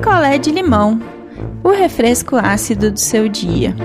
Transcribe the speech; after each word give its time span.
picolé 0.00 0.38
de 0.38 0.50
limão, 0.50 0.98
o 1.62 1.68
refresco 1.68 2.34
ácido 2.34 2.90
do 2.90 2.98
seu 2.98 3.28
dia. 3.28 3.76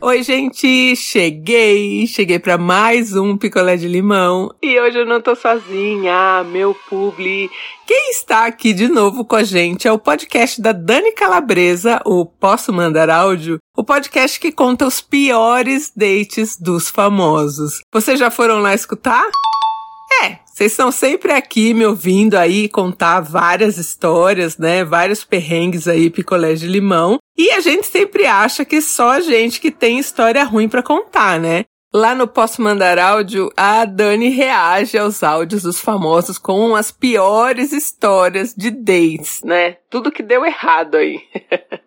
Oi, 0.00 0.22
gente, 0.22 0.96
cheguei, 0.96 2.06
cheguei 2.06 2.38
para 2.38 2.56
mais 2.56 3.14
um 3.14 3.36
picolé 3.36 3.76
de 3.76 3.86
limão 3.86 4.50
e 4.62 4.80
hoje 4.80 5.00
eu 5.00 5.04
não 5.04 5.20
tô 5.20 5.34
sozinha, 5.36 6.42
meu 6.44 6.74
publi. 6.88 7.50
Quem 7.86 8.10
está 8.10 8.46
aqui 8.46 8.72
de 8.72 8.88
novo 8.88 9.22
com 9.22 9.36
a 9.36 9.42
gente 9.42 9.86
é 9.86 9.92
o 9.92 9.98
podcast 9.98 10.62
da 10.62 10.72
Dani 10.72 11.12
Calabresa, 11.12 12.00
o 12.06 12.24
Posso 12.24 12.72
Mandar 12.72 13.10
Áudio, 13.10 13.58
o 13.76 13.84
podcast 13.84 14.40
que 14.40 14.50
conta 14.50 14.86
os 14.86 15.02
piores 15.02 15.92
dates 15.94 16.58
dos 16.58 16.88
famosos. 16.88 17.82
Vocês 17.92 18.18
já 18.18 18.30
foram 18.30 18.60
lá 18.60 18.72
escutar? 18.72 19.26
É, 20.22 20.38
vocês 20.46 20.72
estão 20.72 20.90
sempre 20.90 21.32
aqui 21.32 21.74
me 21.74 21.84
ouvindo 21.84 22.34
aí 22.36 22.68
contar 22.68 23.20
várias 23.20 23.76
histórias, 23.76 24.56
né? 24.56 24.84
Vários 24.84 25.24
perrengues 25.24 25.86
aí, 25.86 26.08
picolé 26.08 26.54
de 26.54 26.66
limão. 26.66 27.18
E 27.36 27.50
a 27.50 27.60
gente 27.60 27.86
sempre 27.86 28.26
acha 28.26 28.64
que 28.64 28.80
só 28.80 29.10
a 29.10 29.20
gente 29.20 29.60
que 29.60 29.70
tem 29.70 29.98
história 29.98 30.42
ruim 30.44 30.68
para 30.68 30.82
contar, 30.82 31.38
né? 31.38 31.64
Lá 31.94 32.14
no 32.14 32.26
Posso 32.26 32.60
Mandar 32.60 32.98
Áudio, 32.98 33.50
a 33.56 33.84
Dani 33.84 34.28
reage 34.28 34.98
aos 34.98 35.22
áudios 35.22 35.62
dos 35.62 35.80
famosos 35.80 36.36
com 36.36 36.74
as 36.74 36.90
piores 36.90 37.72
histórias 37.72 38.54
de 38.54 38.70
dates, 38.70 39.40
né? 39.44 39.76
Tudo 39.88 40.12
que 40.12 40.22
deu 40.22 40.44
errado 40.44 40.96
aí. 40.96 41.20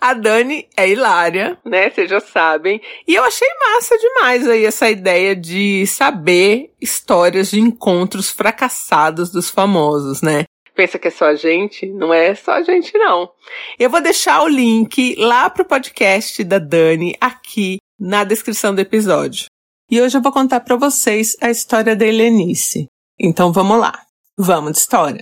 A 0.00 0.14
Dani 0.14 0.68
é 0.76 0.88
hilária, 0.88 1.58
né? 1.64 1.90
Vocês 1.90 2.08
já 2.08 2.20
sabem. 2.20 2.80
E 3.06 3.14
eu 3.14 3.24
achei 3.24 3.48
massa 3.74 3.96
demais 3.98 4.48
aí 4.48 4.64
essa 4.64 4.88
ideia 4.90 5.34
de 5.34 5.86
saber 5.86 6.72
histórias 6.80 7.50
de 7.50 7.60
encontros 7.60 8.30
fracassados 8.30 9.30
dos 9.30 9.50
famosos, 9.50 10.22
né? 10.22 10.44
Pensa 10.74 10.98
que 10.98 11.08
é 11.08 11.10
só 11.10 11.26
a 11.26 11.34
gente? 11.34 11.86
Não 11.86 12.14
é 12.14 12.34
só 12.36 12.52
a 12.52 12.62
gente, 12.62 12.96
não. 12.96 13.28
Eu 13.78 13.90
vou 13.90 14.00
deixar 14.00 14.42
o 14.42 14.48
link 14.48 15.16
lá 15.18 15.50
pro 15.50 15.64
podcast 15.64 16.44
da 16.44 16.60
Dani 16.60 17.16
aqui 17.20 17.78
na 17.98 18.22
descrição 18.22 18.72
do 18.72 18.80
episódio. 18.80 19.46
E 19.90 20.00
hoje 20.00 20.16
eu 20.16 20.22
vou 20.22 20.30
contar 20.30 20.60
para 20.60 20.76
vocês 20.76 21.36
a 21.40 21.50
história 21.50 21.96
da 21.96 22.06
Helenice. 22.06 22.86
Então 23.18 23.52
vamos 23.52 23.80
lá. 23.80 24.02
Vamos 24.38 24.72
de 24.72 24.78
história. 24.78 25.20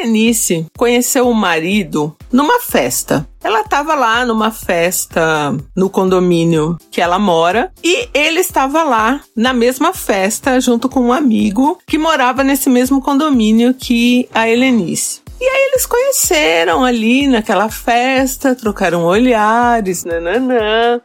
Helenice 0.00 0.66
conheceu 0.76 1.28
o 1.28 1.34
marido 1.34 2.16
numa 2.32 2.58
festa. 2.60 3.28
Ela 3.42 3.60
estava 3.60 3.94
lá 3.94 4.24
numa 4.24 4.50
festa 4.50 5.54
no 5.76 5.90
condomínio 5.90 6.78
que 6.90 7.00
ela 7.00 7.18
mora 7.18 7.70
e 7.84 8.08
ele 8.14 8.40
estava 8.40 8.82
lá 8.82 9.20
na 9.36 9.52
mesma 9.52 9.92
festa 9.92 10.60
junto 10.60 10.88
com 10.88 11.00
um 11.00 11.12
amigo 11.12 11.78
que 11.86 11.98
morava 11.98 12.42
nesse 12.42 12.70
mesmo 12.70 13.00
condomínio 13.00 13.74
que 13.74 14.28
a 14.32 14.48
Helenice. 14.48 15.20
E 15.40 15.44
aí 15.44 15.68
eles 15.70 15.86
conheceram 15.86 16.84
ali 16.84 17.26
naquela 17.26 17.70
festa, 17.70 18.54
trocaram 18.54 19.04
olhares, 19.04 20.04
nananã, 20.04 21.00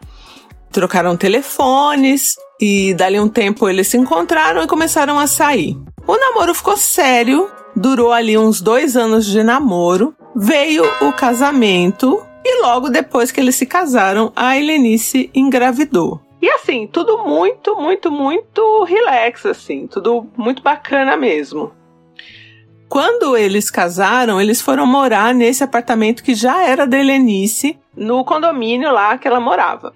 trocaram 0.71 1.16
telefones 1.16 2.35
e 2.59 2.93
dali 2.93 3.19
um 3.19 3.29
tempo 3.29 3.69
eles 3.69 3.88
se 3.88 3.97
encontraram 3.97 4.63
e 4.63 4.67
começaram 4.67 5.17
a 5.19 5.27
sair. 5.27 5.77
O 6.07 6.17
namoro 6.17 6.53
ficou 6.53 6.77
sério 6.77 7.49
durou 7.75 8.11
ali 8.11 8.37
uns 8.37 8.61
dois 8.61 8.95
anos 8.95 9.25
de 9.25 9.43
namoro, 9.43 10.15
veio 10.35 10.83
o 11.01 11.11
casamento 11.11 12.25
e 12.43 12.61
logo 12.61 12.89
depois 12.89 13.31
que 13.31 13.39
eles 13.39 13.55
se 13.55 13.65
casaram, 13.65 14.31
a 14.35 14.57
Helenice 14.57 15.29
engravidou. 15.33 16.21
E 16.41 16.49
assim, 16.49 16.85
tudo 16.85 17.25
muito, 17.25 17.75
muito, 17.75 18.11
muito 18.11 18.83
relax, 18.83 19.45
assim, 19.47 19.87
tudo 19.87 20.27
muito 20.37 20.61
bacana 20.61 21.17
mesmo. 21.17 21.71
Quando 22.87 23.35
eles 23.35 23.71
casaram, 23.71 24.39
eles 24.39 24.61
foram 24.61 24.85
morar 24.85 25.33
nesse 25.33 25.63
apartamento 25.63 26.23
que 26.23 26.35
já 26.35 26.63
era 26.63 26.85
da 26.85 26.99
Helenice, 26.99 27.79
no 27.95 28.23
condomínio 28.23 28.91
lá 28.91 29.17
que 29.17 29.27
ela 29.27 29.39
morava. 29.39 29.91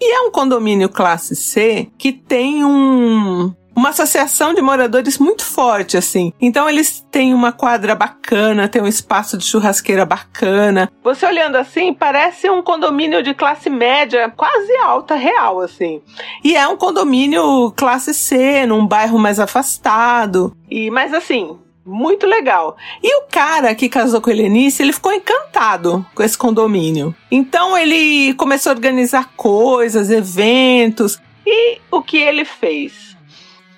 E 0.00 0.12
é 0.12 0.20
um 0.22 0.30
condomínio 0.30 0.88
classe 0.88 1.36
C 1.36 1.88
que 1.96 2.12
tem 2.12 2.64
um 2.64 3.54
uma 3.76 3.90
associação 3.90 4.54
de 4.54 4.62
moradores 4.62 5.18
muito 5.18 5.44
forte, 5.44 5.98
assim. 5.98 6.32
Então 6.40 6.68
eles 6.68 7.06
têm 7.10 7.34
uma 7.34 7.52
quadra 7.52 7.94
bacana, 7.94 8.68
tem 8.68 8.80
um 8.80 8.86
espaço 8.86 9.36
de 9.36 9.44
churrasqueira 9.44 10.06
bacana. 10.06 10.90
Você 11.04 11.26
olhando 11.26 11.56
assim, 11.56 11.92
parece 11.92 12.48
um 12.48 12.62
condomínio 12.62 13.22
de 13.22 13.34
classe 13.34 13.68
média, 13.68 14.32
quase 14.34 14.74
alta, 14.78 15.14
real, 15.14 15.60
assim. 15.60 16.00
E 16.42 16.56
é 16.56 16.66
um 16.66 16.76
condomínio 16.76 17.70
classe 17.76 18.14
C, 18.14 18.64
num 18.64 18.86
bairro 18.86 19.18
mais 19.18 19.38
afastado. 19.38 20.56
E, 20.70 20.90
mas 20.90 21.12
assim, 21.12 21.58
muito 21.84 22.26
legal. 22.26 22.76
E 23.02 23.14
o 23.20 23.26
cara 23.30 23.74
que 23.74 23.88
casou 23.88 24.20
com 24.20 24.30
a 24.30 24.32
Helenice, 24.32 24.82
ele 24.82 24.92
ficou 24.92 25.12
encantado 25.12 26.04
com 26.14 26.22
esse 26.22 26.36
condomínio. 26.36 27.14
Então 27.30 27.76
ele 27.76 28.32
começou 28.34 28.72
a 28.72 28.74
organizar 28.74 29.32
coisas, 29.36 30.10
eventos. 30.10 31.20
E 31.46 31.78
o 31.90 32.02
que 32.02 32.16
ele 32.16 32.44
fez? 32.44 33.15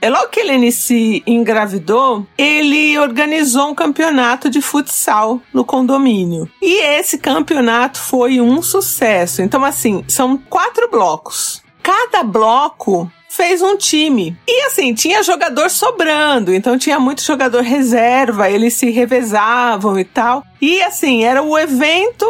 É 0.01 0.09
logo 0.09 0.29
que 0.29 0.41
ele 0.41 0.71
se 0.71 1.23
engravidou, 1.27 2.25
ele 2.37 2.97
organizou 2.99 3.69
um 3.69 3.75
campeonato 3.75 4.49
de 4.49 4.63
futsal 4.63 5.43
no 5.53 5.65
condomínio. 5.65 6.49
E 6.63 6.85
esse 6.85 7.19
campeonato 7.19 7.99
foi 7.99 8.41
um 8.41 8.63
sucesso. 8.63 9.43
Então, 9.43 9.65
assim, 9.65 10.05
são 10.07 10.37
quatro 10.37 10.89
blocos. 10.89 11.63
Cada 11.83 12.23
bloco 12.23 13.11
fez 13.29 13.63
um 13.63 13.77
time. 13.77 14.37
E 14.47 14.67
assim, 14.67 14.95
tinha 14.95 15.23
jogador 15.23 15.71
sobrando, 15.71 16.53
então 16.53 16.79
tinha 16.79 16.99
muito 16.99 17.23
jogador 17.23 17.63
reserva, 17.63 18.51
eles 18.51 18.75
se 18.75 18.91
revezavam 18.91 19.99
e 19.99 20.05
tal. 20.05 20.45
E 20.61 20.83
assim, 20.83 21.25
era 21.25 21.43
o 21.43 21.57
evento 21.57 22.27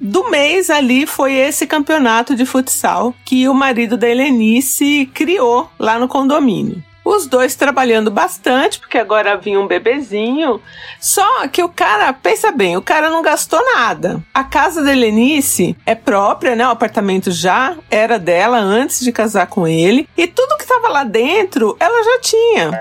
do 0.00 0.30
mês 0.30 0.70
ali, 0.70 1.06
foi 1.06 1.32
esse 1.32 1.66
campeonato 1.66 2.36
de 2.36 2.46
futsal 2.46 3.14
que 3.24 3.48
o 3.48 3.54
marido 3.54 3.96
da 3.96 4.08
Helenice 4.08 5.10
criou 5.12 5.68
lá 5.78 5.98
no 5.98 6.06
condomínio. 6.06 6.82
Os 7.04 7.26
dois 7.26 7.54
trabalhando 7.54 8.10
bastante, 8.10 8.80
porque 8.80 8.96
agora 8.96 9.36
vinha 9.36 9.60
um 9.60 9.66
bebezinho. 9.66 10.60
Só 10.98 11.46
que 11.48 11.62
o 11.62 11.68
cara, 11.68 12.12
pensa 12.12 12.50
bem, 12.50 12.76
o 12.76 12.82
cara 12.82 13.10
não 13.10 13.20
gastou 13.20 13.62
nada. 13.74 14.22
A 14.32 14.42
casa 14.42 14.82
da 14.82 14.92
Helenice 14.92 15.76
é 15.84 15.94
própria, 15.94 16.56
né? 16.56 16.66
O 16.66 16.70
apartamento 16.70 17.30
já 17.30 17.76
era 17.90 18.18
dela 18.18 18.58
antes 18.58 19.00
de 19.00 19.12
casar 19.12 19.46
com 19.48 19.68
ele. 19.68 20.08
E 20.16 20.26
tudo 20.26 20.56
que 20.56 20.66
tava 20.66 20.88
lá 20.88 21.04
dentro, 21.04 21.76
ela 21.78 22.02
já 22.02 22.20
tinha 22.20 22.80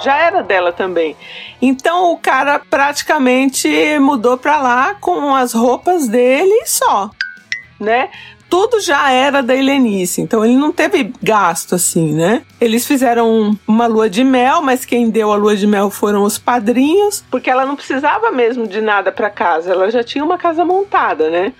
já 0.00 0.18
era 0.18 0.42
dela 0.42 0.72
também. 0.72 1.16
Então 1.60 2.12
o 2.12 2.18
cara 2.18 2.58
praticamente 2.58 3.98
mudou 3.98 4.36
pra 4.36 4.60
lá 4.60 4.94
com 4.94 5.34
as 5.34 5.54
roupas 5.54 6.08
dele 6.08 6.52
e 6.52 6.66
só, 6.66 7.10
né? 7.80 8.10
Tudo 8.54 8.78
já 8.78 9.10
era 9.10 9.42
da 9.42 9.52
Helenice, 9.52 10.20
então 10.20 10.44
ele 10.44 10.54
não 10.54 10.70
teve 10.70 11.12
gasto 11.20 11.74
assim, 11.74 12.14
né? 12.14 12.42
Eles 12.60 12.86
fizeram 12.86 13.58
uma 13.66 13.88
lua 13.88 14.08
de 14.08 14.22
mel, 14.22 14.62
mas 14.62 14.84
quem 14.84 15.10
deu 15.10 15.32
a 15.32 15.34
lua 15.34 15.56
de 15.56 15.66
mel 15.66 15.90
foram 15.90 16.22
os 16.22 16.38
padrinhos, 16.38 17.24
porque 17.32 17.50
ela 17.50 17.66
não 17.66 17.74
precisava 17.74 18.30
mesmo 18.30 18.68
de 18.68 18.80
nada 18.80 19.10
para 19.10 19.28
casa, 19.28 19.72
ela 19.72 19.90
já 19.90 20.04
tinha 20.04 20.24
uma 20.24 20.38
casa 20.38 20.64
montada, 20.64 21.28
né? 21.30 21.52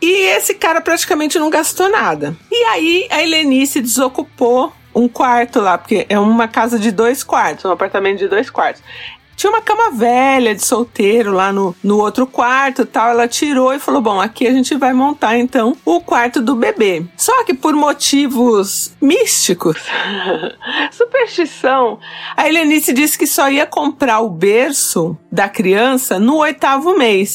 E 0.00 0.28
esse 0.36 0.54
cara 0.54 0.80
praticamente 0.80 1.36
não 1.36 1.50
gastou 1.50 1.90
nada. 1.90 2.36
E 2.48 2.64
aí 2.66 3.08
a 3.10 3.20
Helenice 3.20 3.80
desocupou 3.80 4.72
um 4.94 5.08
quarto 5.08 5.58
lá, 5.58 5.76
porque 5.76 6.06
é 6.08 6.16
uma 6.16 6.46
casa 6.46 6.78
de 6.78 6.92
dois 6.92 7.24
quartos, 7.24 7.64
um 7.64 7.72
apartamento 7.72 8.20
de 8.20 8.28
dois 8.28 8.48
quartos. 8.48 8.84
Tinha 9.36 9.50
uma 9.50 9.60
cama 9.60 9.90
velha 9.90 10.54
de 10.54 10.64
solteiro 10.64 11.32
lá 11.32 11.52
no, 11.52 11.74
no 11.82 11.98
outro 11.98 12.26
quarto 12.26 12.86
tal. 12.86 13.10
Ela 13.10 13.28
tirou 13.28 13.72
e 13.72 13.78
falou: 13.78 14.00
Bom, 14.00 14.20
aqui 14.20 14.46
a 14.46 14.52
gente 14.52 14.74
vai 14.74 14.92
montar 14.92 15.38
então 15.38 15.76
o 15.84 16.00
quarto 16.00 16.40
do 16.40 16.54
bebê. 16.54 17.04
Só 17.16 17.44
que 17.44 17.54
por 17.54 17.74
motivos 17.74 18.92
místicos, 19.00 19.76
superstição, 20.90 21.98
a 22.36 22.48
Helenice 22.48 22.92
disse 22.92 23.18
que 23.18 23.26
só 23.26 23.50
ia 23.50 23.66
comprar 23.66 24.20
o 24.20 24.30
berço 24.30 25.16
da 25.30 25.48
criança 25.48 26.18
no 26.18 26.36
oitavo 26.36 26.96
mês. 26.96 27.34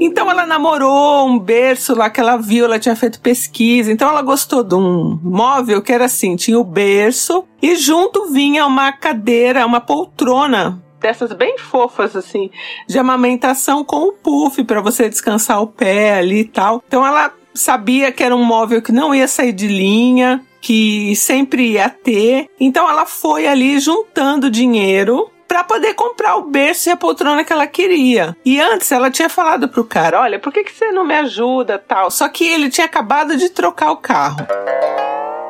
Então 0.00 0.30
ela 0.30 0.46
namorou 0.46 1.26
um 1.26 1.38
berço 1.38 1.94
lá 1.94 2.08
que 2.08 2.20
ela 2.20 2.36
viu, 2.36 2.64
ela 2.64 2.78
tinha 2.78 2.94
feito 2.94 3.20
pesquisa. 3.20 3.90
Então 3.90 4.08
ela 4.08 4.22
gostou 4.22 4.62
de 4.62 4.74
um 4.74 5.18
móvel 5.22 5.82
que 5.82 5.92
era 5.92 6.04
assim: 6.04 6.36
tinha 6.36 6.58
o 6.58 6.64
berço 6.64 7.44
e 7.60 7.74
junto 7.76 8.30
vinha 8.32 8.64
uma 8.66 8.92
cadeira, 8.92 9.66
uma 9.66 9.80
poltrona 9.80 10.82
dessas 11.00 11.32
bem 11.32 11.58
fofas, 11.58 12.16
assim, 12.16 12.50
de 12.86 12.98
amamentação 12.98 13.84
com 13.84 14.08
o 14.08 14.12
puff 14.12 14.62
para 14.64 14.80
você 14.80 15.08
descansar 15.08 15.62
o 15.62 15.66
pé 15.66 16.18
ali 16.18 16.40
e 16.40 16.44
tal. 16.44 16.82
Então 16.86 17.06
ela 17.06 17.32
sabia 17.54 18.12
que 18.12 18.22
era 18.22 18.34
um 18.34 18.44
móvel 18.44 18.82
que 18.82 18.92
não 18.92 19.14
ia 19.14 19.26
sair 19.26 19.52
de 19.52 19.66
linha, 19.66 20.44
que 20.60 21.14
sempre 21.16 21.72
ia 21.72 21.88
ter. 21.88 22.48
Então 22.58 22.88
ela 22.88 23.06
foi 23.06 23.46
ali 23.46 23.78
juntando 23.78 24.50
dinheiro 24.50 25.30
para 25.46 25.64
poder 25.64 25.94
comprar 25.94 26.36
o 26.36 26.50
berço 26.50 26.88
e 26.88 26.92
a 26.92 26.96
poltrona 26.96 27.42
que 27.42 27.52
ela 27.52 27.66
queria. 27.66 28.36
E 28.44 28.60
antes 28.60 28.92
ela 28.92 29.10
tinha 29.10 29.28
falado 29.28 29.68
pro 29.68 29.84
cara: 29.84 30.20
"Olha, 30.20 30.38
por 30.38 30.52
que 30.52 30.62
que 30.62 30.72
você 30.72 30.92
não 30.92 31.06
me 31.06 31.14
ajuda, 31.14 31.78
tal?". 31.78 32.10
Só 32.10 32.28
que 32.28 32.46
ele 32.46 32.68
tinha 32.68 32.84
acabado 32.84 33.36
de 33.36 33.48
trocar 33.48 33.90
o 33.90 33.96
carro 33.96 34.46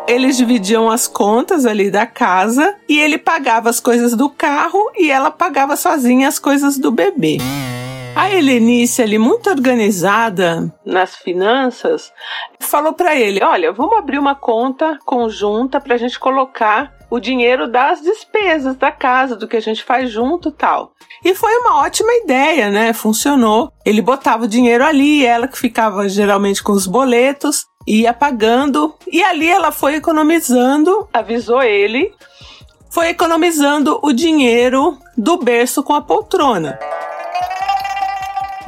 eles 0.09 0.39
dividiam 0.39 0.91
as 0.91 1.07
contas 1.07 1.67
ali 1.67 1.91
da 1.91 2.07
casa 2.07 2.75
e 2.89 2.99
ele 2.99 3.19
pagava 3.19 3.69
as 3.69 3.79
coisas 3.79 4.17
do 4.17 4.31
carro 4.31 4.91
e 4.97 5.11
ela 5.11 5.31
pagava 5.31 5.77
sozinha 5.77 6.27
as 6.27 6.39
coisas 6.39 6.79
do 6.79 6.91
bebê. 6.91 7.37
A 8.17 8.31
Helenice, 8.31 9.03
ali, 9.03 9.19
muito 9.19 9.49
organizada 9.51 10.75
nas 10.85 11.15
finanças, 11.15 12.11
falou 12.59 12.95
para 12.95 13.15
ele: 13.15 13.45
Olha, 13.45 13.71
vamos 13.71 13.97
abrir 13.99 14.19
uma 14.19 14.35
conta 14.35 14.99
conjunta 15.05 15.79
para 15.79 15.95
a 15.95 15.99
gente 15.99 16.19
colocar 16.19 16.97
o 17.11 17.21
dinheiro 17.21 17.71
das 17.71 18.01
despesas 18.03 18.77
da 18.77 18.91
casa, 18.91 19.37
do 19.37 19.47
que 19.47 19.57
a 19.57 19.63
gente 19.63 19.85
faz 19.85 20.11
junto 20.11 20.51
tal. 20.51 20.93
E 21.25 21.35
foi 21.35 21.55
uma 21.59 21.83
ótima 21.83 22.13
ideia, 22.15 22.71
né? 22.71 22.93
Funcionou. 22.93 23.73
Ele 23.85 24.03
botava 24.03 24.45
o 24.45 24.49
dinheiro 24.49 24.85
ali, 24.85 25.25
ela 25.25 25.47
que 25.47 25.59
ficava 25.59 26.09
geralmente 26.09 26.63
com 26.63 26.73
os 26.73 26.87
boletos, 26.87 27.67
ia 27.97 28.13
pagando, 28.13 28.95
e 29.11 29.23
ali 29.23 29.49
ela 29.49 29.73
foi 29.73 29.97
economizando, 29.97 31.09
avisou 31.13 31.63
ele, 31.63 32.13
foi 32.91 33.09
economizando 33.09 33.99
o 34.03 34.13
dinheiro 34.13 34.99
do 35.17 35.37
berço 35.37 35.83
com 35.83 35.95
a 35.95 36.03
poltrona 36.03 36.79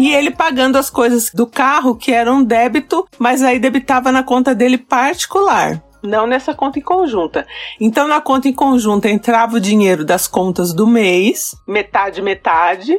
e 0.00 0.14
ele 0.14 0.30
pagando 0.30 0.78
as 0.78 0.88
coisas 0.88 1.30
do 1.30 1.46
carro 1.46 1.94
que 1.94 2.10
eram 2.10 2.42
débito, 2.42 3.06
mas 3.18 3.42
aí 3.42 3.58
debitava 3.58 4.10
na 4.10 4.22
conta 4.22 4.54
dele 4.54 4.78
particular. 4.78 5.82
Não 6.02 6.26
nessa 6.26 6.54
conta 6.54 6.78
em 6.78 6.82
conjunta. 6.82 7.46
Então, 7.78 8.08
na 8.08 8.18
conta 8.18 8.48
em 8.48 8.52
conjunta 8.54 9.10
entrava 9.10 9.56
o 9.56 9.60
dinheiro 9.60 10.02
das 10.02 10.26
contas 10.26 10.72
do 10.72 10.86
mês, 10.86 11.54
metade, 11.68 12.22
metade, 12.22 12.98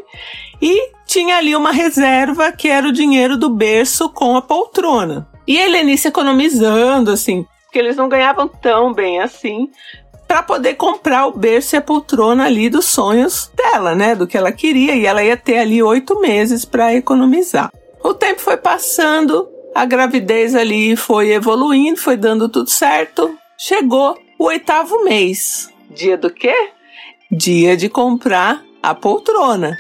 e 0.62 0.92
tinha 1.08 1.38
ali 1.38 1.56
uma 1.56 1.72
reserva 1.72 2.52
que 2.52 2.68
era 2.68 2.88
o 2.88 2.92
dinheiro 2.92 3.36
do 3.36 3.50
berço 3.50 4.08
com 4.10 4.38
a 4.38 4.42
poltrona. 4.44 5.28
E 5.48 5.60
a 5.60 5.66
Helenice 5.66 6.08
economizando, 6.08 7.12
assim, 7.12 7.46
porque 7.72 7.80
eles 7.80 7.96
não 7.96 8.10
ganhavam 8.10 8.50
tão 8.50 8.94
bem 8.94 9.22
assim, 9.22 9.70
para 10.28 10.44
poder 10.44 10.76
comprar 10.76 11.28
o 11.28 11.32
berço 11.32 11.74
e 11.74 11.78
a 11.78 11.82
poltrona 11.82 12.46
ali 12.46 12.70
dos 12.70 12.86
sonhos 12.86 13.50
dela, 13.56 13.96
né? 13.96 14.14
Do 14.14 14.28
que 14.28 14.38
ela 14.38 14.52
queria. 14.52 14.94
E 14.94 15.06
ela 15.06 15.24
ia 15.24 15.38
ter 15.38 15.60
ali 15.60 15.82
oito 15.82 16.20
meses 16.20 16.66
para 16.66 16.94
economizar. 16.94 17.72
O 18.04 18.14
tempo 18.14 18.42
foi 18.42 18.58
passando, 18.58 19.48
a 19.74 19.86
gravidez 19.86 20.54
ali 20.54 20.98
foi 20.98 21.32
evoluindo, 21.32 21.98
foi 21.98 22.18
dando 22.18 22.50
tudo 22.50 22.70
certo. 22.70 23.38
Chegou 23.58 24.18
o 24.38 24.46
oitavo 24.46 25.04
mês. 25.06 25.70
Dia 25.90 26.18
do 26.18 26.30
quê? 26.30 26.72
Dia 27.32 27.78
de 27.78 27.88
comprar 27.88 28.62
a 28.84 28.94
poltrona 28.94 29.78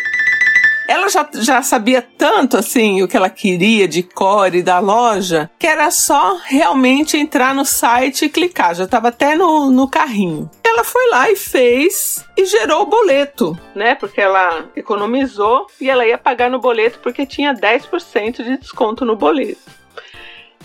ela 0.92 1.08
já, 1.08 1.26
já 1.36 1.62
sabia 1.62 2.02
tanto 2.02 2.58
assim 2.58 3.02
o 3.02 3.08
que 3.08 3.16
ela 3.16 3.30
queria 3.30 3.88
de 3.88 4.04
core 4.04 4.62
da 4.62 4.80
loja 4.80 5.50
que 5.58 5.66
era 5.66 5.90
só 5.90 6.38
realmente 6.44 7.16
entrar 7.16 7.56
no 7.56 7.64
site 7.64 8.26
e 8.26 8.30
clicar. 8.30 8.76
Já 8.76 8.84
estava 8.84 9.08
até 9.08 9.36
no, 9.36 9.72
no 9.72 9.88
carrinho. 9.88 10.50
Ela 10.64 10.84
foi 10.84 11.10
lá 11.10 11.32
e 11.32 11.36
fez 11.38 12.26
e 12.38 12.46
gerou 12.46 12.82
o 12.82 12.86
boleto, 12.86 13.58
né? 13.74 13.96
Porque 13.96 14.20
ela 14.20 14.66
economizou 14.76 15.68
e 15.80 15.90
ela 15.90 16.06
ia 16.06 16.18
pagar 16.18 16.50
no 16.50 16.60
boleto 16.60 17.00
porque 17.00 17.26
tinha 17.26 17.54
10% 17.54 18.44
de 18.44 18.58
desconto 18.58 19.06
no 19.06 19.16
boleto. 19.16 19.81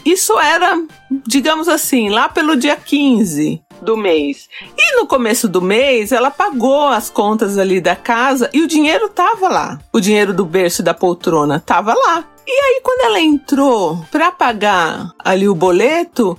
Isso 0.06 0.38
era, 0.38 0.80
digamos 1.26 1.66
assim, 1.66 2.08
lá 2.08 2.28
pelo 2.28 2.54
dia 2.54 2.76
15 2.76 3.60
do 3.82 3.96
mês. 3.96 4.48
E 4.78 4.94
no 4.94 5.04
começo 5.04 5.48
do 5.48 5.60
mês, 5.60 6.12
ela 6.12 6.30
pagou 6.30 6.86
as 6.86 7.10
contas 7.10 7.58
ali 7.58 7.80
da 7.80 7.96
casa 7.96 8.48
e 8.54 8.62
o 8.62 8.68
dinheiro 8.68 9.08
tava 9.08 9.48
lá. 9.48 9.80
O 9.92 9.98
dinheiro 9.98 10.32
do 10.32 10.44
berço 10.44 10.80
e 10.80 10.84
da 10.84 10.94
poltrona 10.94 11.58
tava 11.58 11.92
lá. 11.92 12.24
E 12.46 12.52
aí, 12.52 12.80
quando 12.84 13.00
ela 13.00 13.20
entrou 13.20 13.98
para 14.08 14.30
pagar 14.30 15.10
ali 15.18 15.48
o 15.48 15.56
boleto, 15.56 16.38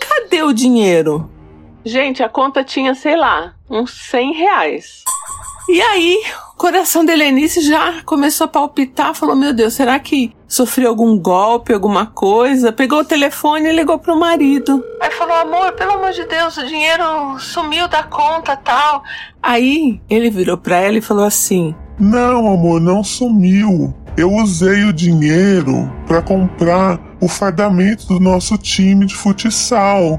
cadê 0.00 0.42
o 0.42 0.52
dinheiro? 0.52 1.30
Gente, 1.84 2.20
a 2.20 2.28
conta 2.28 2.64
tinha, 2.64 2.96
sei 2.96 3.16
lá, 3.16 3.54
uns 3.70 3.92
100 4.10 4.32
reais. 4.32 5.04
E 5.68 5.80
aí, 5.80 6.20
o 6.52 6.56
coração 6.56 7.04
da 7.04 7.12
Helenice 7.12 7.60
já 7.60 8.02
começou 8.02 8.46
a 8.46 8.48
palpitar, 8.48 9.14
falou: 9.14 9.36
Meu 9.36 9.52
Deus, 9.52 9.74
será 9.74 9.96
que 10.00 10.34
sofreu 10.50 10.88
algum 10.88 11.16
golpe, 11.16 11.72
alguma 11.72 12.06
coisa? 12.06 12.72
Pegou 12.72 12.98
o 12.98 13.04
telefone 13.04 13.68
e 13.68 13.72
ligou 13.72 13.98
pro 13.98 14.18
marido. 14.18 14.84
Aí 15.00 15.10
falou: 15.12 15.36
Amor, 15.36 15.72
pelo 15.72 15.92
amor 15.92 16.10
de 16.10 16.26
Deus, 16.26 16.56
o 16.56 16.66
dinheiro 16.66 17.38
sumiu 17.38 17.86
da 17.86 18.02
conta 18.02 18.56
tal. 18.56 19.04
Aí 19.40 20.00
ele 20.10 20.28
virou 20.28 20.58
pra 20.58 20.76
ela 20.76 20.98
e 20.98 21.02
falou 21.02 21.24
assim: 21.24 21.74
Não, 21.98 22.52
amor, 22.52 22.80
não 22.80 23.04
sumiu. 23.04 23.94
Eu 24.16 24.34
usei 24.34 24.84
o 24.84 24.92
dinheiro 24.92 25.90
para 26.06 26.20
comprar 26.20 27.00
o 27.20 27.28
fardamento 27.28 28.08
do 28.08 28.18
nosso 28.18 28.58
time 28.58 29.06
de 29.06 29.14
futsal. 29.14 30.16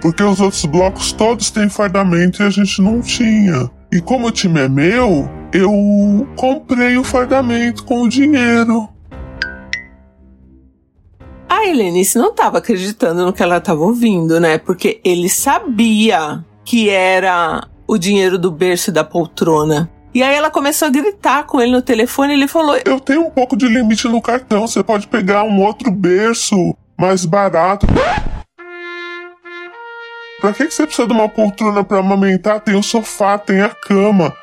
Porque 0.00 0.22
os 0.22 0.40
outros 0.40 0.64
blocos 0.64 1.10
todos 1.10 1.50
têm 1.50 1.68
fardamento 1.68 2.40
e 2.40 2.46
a 2.46 2.50
gente 2.50 2.80
não 2.80 3.00
tinha. 3.00 3.68
E 3.92 4.00
como 4.00 4.28
o 4.28 4.30
time 4.30 4.60
é 4.60 4.68
meu, 4.68 5.28
eu 5.56 6.28
comprei 6.36 6.98
o 6.98 7.04
fardamento 7.04 7.82
com 7.84 8.02
o 8.02 8.08
dinheiro. 8.08 8.86
A 11.48 11.66
Helenice 11.66 12.18
não 12.18 12.30
estava 12.30 12.58
acreditando 12.58 13.24
no 13.24 13.32
que 13.32 13.42
ela 13.42 13.56
estava 13.56 13.80
ouvindo, 13.80 14.38
né? 14.38 14.58
Porque 14.58 15.00
ele 15.02 15.30
sabia 15.30 16.44
que 16.62 16.90
era 16.90 17.66
o 17.86 17.96
dinheiro 17.96 18.38
do 18.38 18.50
berço 18.50 18.90
e 18.90 18.92
da 18.92 19.02
poltrona. 19.02 19.90
E 20.12 20.22
aí 20.22 20.34
ela 20.34 20.50
começou 20.50 20.88
a 20.88 20.90
gritar 20.90 21.44
com 21.44 21.60
ele 21.60 21.72
no 21.72 21.80
telefone 21.80 22.34
e 22.34 22.36
ele 22.36 22.48
falou: 22.48 22.78
Eu 22.84 23.00
tenho 23.00 23.22
um 23.22 23.30
pouco 23.30 23.56
de 23.56 23.66
limite 23.66 24.06
no 24.08 24.20
cartão, 24.20 24.66
você 24.66 24.82
pode 24.82 25.06
pegar 25.06 25.44
um 25.44 25.62
outro 25.62 25.90
berço 25.90 26.76
mais 26.98 27.24
barato. 27.24 27.86
Pra 30.38 30.52
que, 30.52 30.66
que 30.66 30.74
você 30.74 30.86
precisa 30.86 31.08
de 31.08 31.14
uma 31.14 31.30
poltrona 31.30 31.82
para 31.82 31.98
amamentar? 31.98 32.60
Tem 32.60 32.74
o 32.74 32.82
sofá, 32.82 33.38
tem 33.38 33.62
a 33.62 33.70
cama. 33.70 34.34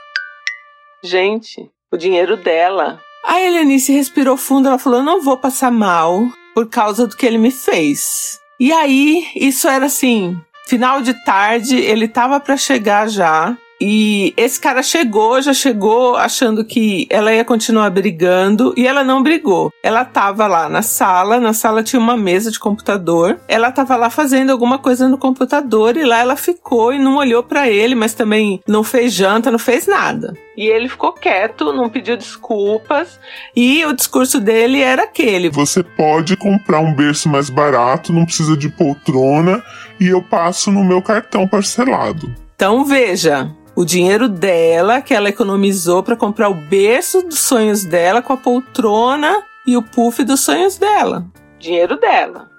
Gente, 1.04 1.70
o 1.92 1.98
dinheiro 1.98 2.38
dela. 2.38 3.02
A 3.26 3.42
Helenice 3.42 3.92
respirou 3.92 4.38
fundo, 4.38 4.68
ela 4.68 4.78
falou: 4.78 5.04
não 5.04 5.22
vou 5.22 5.38
passar 5.38 5.72
mal 5.72 6.28
por 6.56 6.70
causa 6.70 7.06
do 7.06 7.16
que 7.16 7.26
ele 7.26 7.38
me 7.38 7.52
fez. 7.52 8.40
E 8.60 8.72
aí, 8.72 9.28
isso 9.36 9.68
era 9.68 9.88
assim, 9.88 10.40
final 10.66 11.02
de 11.02 11.14
tarde, 11.26 11.76
ele 11.76 12.08
tava 12.08 12.40
para 12.40 12.56
chegar 12.56 13.10
já. 13.10 13.58
E 13.82 14.34
esse 14.38 14.60
cara 14.60 14.82
chegou, 14.82 15.42
já 15.42 15.54
chegou 15.54 16.16
achando 16.16 16.64
que 16.64 17.08
ela 17.10 17.34
ia 17.34 17.44
continuar 17.44 17.90
brigando 17.90 18.74
e 18.78 18.88
ela 18.88 19.04
não 19.04 19.22
brigou. 19.22 19.72
Ela 19.84 20.06
tava 20.06 20.48
lá 20.48 20.70
na 20.70 20.82
sala, 20.82 21.40
na 21.40 21.54
sala 21.54 21.84
tinha 21.84 22.00
uma 22.00 22.16
mesa 22.16 22.50
de 22.50 22.60
computador. 22.60 23.40
Ela 23.48 23.72
tava 23.72 23.96
lá 23.96 24.10
fazendo 24.10 24.52
alguma 24.52 24.78
coisa 24.78 25.08
no 25.08 25.18
computador 25.18 25.98
e 25.98 26.04
lá 26.04 26.20
ela 26.20 26.36
ficou 26.36 26.94
e 26.94 27.00
não 27.00 27.18
olhou 27.18 27.44
para 27.44 27.70
ele, 27.70 27.96
mas 27.96 28.14
também 28.14 28.62
não 28.68 28.84
fez 28.84 29.14
janta, 29.14 29.52
não 29.52 29.60
fez 29.60 29.88
nada. 29.88 30.34
E 30.56 30.68
ele 30.68 30.88
ficou 30.88 31.12
quieto, 31.12 31.74
não 31.74 31.90
pediu 31.90 32.16
desculpas. 32.16 33.20
E 33.56 33.84
o 33.86 33.94
discurso 33.94 34.40
dele 34.40 34.82
era 34.82 35.04
aquele: 35.04 35.50
Você 35.50 35.84
pode 35.84 36.38
comprar 36.38 36.80
um 36.80 36.94
berço 36.94 37.28
mais 37.28 37.50
barato, 37.50 38.14
não 38.14 38.26
precisa 38.26 38.56
de 38.56 38.70
poltrona, 38.70 39.64
e 40.00 40.08
eu 40.08 40.22
passo 40.22 40.72
no 40.72 40.84
meu 40.84 41.02
cartão 41.02 41.48
parcelado. 41.48 42.34
Então 42.56 42.86
veja, 42.86 43.52
o 43.76 43.84
dinheiro 43.84 44.30
dela, 44.30 45.02
que 45.02 45.14
ela 45.14 45.30
economizou 45.30 46.04
para 46.04 46.16
comprar 46.16 46.50
o 46.50 46.54
berço 46.54 47.24
dos 47.24 47.40
sonhos 47.40 47.84
dela 47.84 48.22
com 48.22 48.34
a 48.34 48.38
poltrona 48.38 49.44
e 49.66 49.76
o 49.76 49.82
puff 49.82 50.24
dos 50.24 50.42
sonhos 50.42 50.78
dela. 50.78 51.26
Dinheiro 51.60 51.98
dela. 51.98 52.50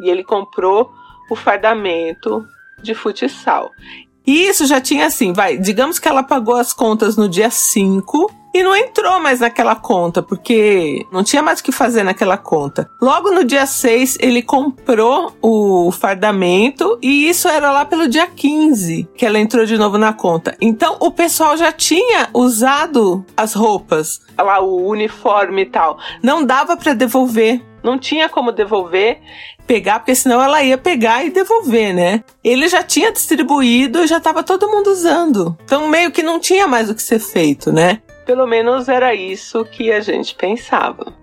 E 0.00 0.08
ele 0.10 0.24
comprou 0.24 0.90
o 1.30 1.36
fardamento 1.36 2.46
de 2.82 2.94
futsal. 2.94 3.70
E 4.26 4.48
isso 4.48 4.66
já 4.66 4.80
tinha 4.80 5.06
assim, 5.06 5.32
vai, 5.32 5.56
digamos 5.56 5.98
que 5.98 6.08
ela 6.08 6.22
pagou 6.22 6.56
as 6.56 6.72
contas 6.72 7.16
no 7.16 7.28
dia 7.28 7.50
5 7.50 8.30
e 8.56 8.62
não 8.62 8.74
entrou 8.74 9.20
mais 9.20 9.40
naquela 9.40 9.74
conta, 9.74 10.22
porque 10.22 11.04
não 11.12 11.22
tinha 11.22 11.42
mais 11.42 11.60
o 11.60 11.64
que 11.64 11.70
fazer 11.70 12.02
naquela 12.02 12.38
conta. 12.38 12.88
Logo 13.00 13.30
no 13.30 13.44
dia 13.44 13.66
6, 13.66 14.16
ele 14.18 14.42
comprou 14.42 15.36
o 15.42 15.90
fardamento 15.92 16.98
e 17.02 17.28
isso 17.28 17.48
era 17.48 17.70
lá 17.70 17.84
pelo 17.84 18.08
dia 18.08 18.26
15 18.26 19.08
que 19.14 19.26
ela 19.26 19.38
entrou 19.38 19.66
de 19.66 19.76
novo 19.76 19.98
na 19.98 20.14
conta. 20.14 20.56
Então 20.58 20.96
o 21.00 21.10
pessoal 21.10 21.56
já 21.56 21.70
tinha 21.70 22.30
usado 22.32 23.24
as 23.36 23.52
roupas, 23.52 24.20
lá 24.38 24.60
o 24.60 24.88
uniforme 24.88 25.62
e 25.62 25.66
tal. 25.66 25.98
Não 26.22 26.42
dava 26.42 26.76
para 26.78 26.94
devolver. 26.94 27.60
Não 27.82 27.98
tinha 27.98 28.28
como 28.28 28.50
devolver, 28.50 29.20
pegar, 29.66 30.00
porque 30.00 30.14
senão 30.14 30.42
ela 30.42 30.62
ia 30.62 30.78
pegar 30.78 31.24
e 31.24 31.30
devolver, 31.30 31.94
né? 31.94 32.24
Ele 32.42 32.68
já 32.68 32.82
tinha 32.82 33.12
distribuído 33.12 34.02
e 34.02 34.06
já 34.06 34.16
estava 34.16 34.42
todo 34.42 34.68
mundo 34.68 34.88
usando. 34.88 35.56
Então 35.64 35.88
meio 35.88 36.10
que 36.10 36.22
não 36.22 36.40
tinha 36.40 36.66
mais 36.66 36.88
o 36.88 36.94
que 36.94 37.02
ser 37.02 37.18
feito, 37.18 37.70
né? 37.72 38.00
Pelo 38.26 38.46
menos 38.46 38.88
era 38.88 39.14
isso 39.14 39.64
que 39.64 39.90
a 39.92 40.00
gente 40.00 40.34
pensava. 40.34 41.14